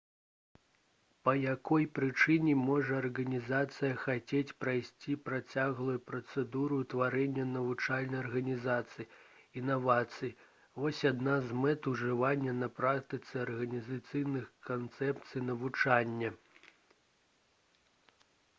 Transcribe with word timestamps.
па 1.27 1.33
якой 1.39 1.83
прычыне 1.97 2.53
можа 2.59 2.93
арганізацыя 3.01 3.97
хацець 4.05 4.53
прайсці 4.63 5.17
працяглую 5.27 5.97
працэдуру 6.11 6.79
ўтварэння 6.83 7.45
навучальнай 7.49 8.21
арганізацыі 8.23 9.05
інавацыі 9.61 10.31
вось 10.83 11.01
адна 11.11 11.35
з 11.49 11.57
мэт 11.65 11.89
ужывання 11.93 12.55
на 12.63 12.69
практыцы 12.79 13.33
арганізацыйных 13.45 14.47
канцэпцый 14.71 15.45
навучання 15.51 16.33